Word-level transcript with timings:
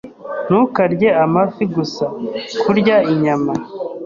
Ntukarye 0.47 1.09
amafi 1.23 1.63
gusa. 1.75 2.05
Kurya 2.61 2.97
inyama. 3.13 3.53